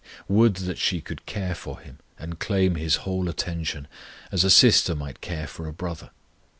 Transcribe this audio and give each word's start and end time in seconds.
Would 0.27 0.55
that 0.55 0.79
she 0.79 0.99
could 0.99 1.27
care 1.27 1.53
for 1.53 1.79
Him, 1.79 1.99
and 2.17 2.39
claim 2.39 2.73
His 2.73 2.95
whole 3.05 3.29
attention, 3.29 3.87
as 4.31 4.43
a 4.43 4.49
sister 4.49 4.95
might 4.95 5.21
care 5.21 5.45
for 5.45 5.67
a 5.67 5.73
brother. 5.73 6.09